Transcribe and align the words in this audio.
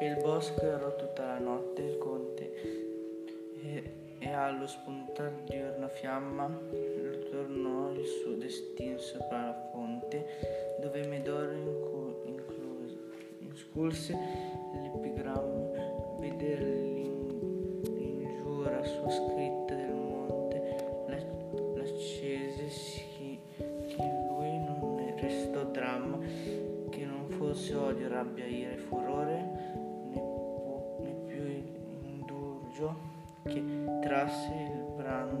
Il 0.00 0.16
bosco 0.22 0.60
errò 0.62 0.94
tutta 0.94 1.26
la 1.26 1.38
notte, 1.38 1.82
il 1.82 1.98
conte, 1.98 2.52
e, 3.62 3.82
e 4.20 4.32
allo 4.32 4.66
spuntar 4.66 5.32
di 5.44 5.56
una 5.56 5.88
fiamma 5.88 6.46
tornò 7.30 7.90
il 7.92 8.04
suo 8.04 8.32
destino 8.34 8.98
sopra 8.98 9.46
la 9.46 9.68
fonte, 9.72 10.24
dove 10.80 11.06
Medoro 11.06 11.52
incu- 11.52 12.26
incluse, 12.26 12.96
insculse 13.40 14.16
l'epigramma, 14.74 16.16
vedere 16.18 16.64
l'ingiura 17.84 18.82
sua 18.84 19.10
scritta 19.10 19.74
del 19.74 19.92
monte, 19.92 20.76
la, 21.08 21.18
l'accese 21.76 22.68
sì 22.68 23.06
che 23.16 24.02
in 24.02 24.26
lui 24.28 24.58
non 24.58 25.14
restò 25.20 25.64
dramma, 25.64 26.18
che 26.90 27.04
non 27.04 27.28
fosse 27.28 27.74
odio, 27.74 28.08
rabbia, 28.08 28.46
ira 28.46 28.72
e 28.72 28.78
furore, 28.78 29.37
viaggio 32.78 32.96
che 33.44 33.84
trasse 34.02 34.52
il 34.52 34.94
brano 34.96 35.37